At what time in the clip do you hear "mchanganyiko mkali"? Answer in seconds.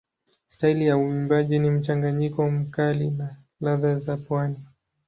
1.71-3.09